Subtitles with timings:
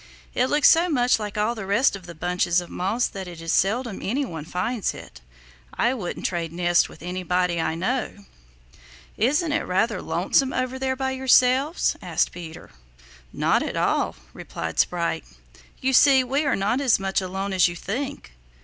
[0.33, 3.39] It looks so much like all the rest of the bunches of moss that it
[3.39, 5.21] is seldom any one finds it.
[5.75, 8.25] I wouldn't trade nests with anybody I know."
[9.15, 12.71] "Isn't it rather lonesome over here by yourselves?" asked Peter.
[13.31, 15.23] "Not at all," replied Sprite.
[15.81, 18.33] "You see, we are not as much alone as you think.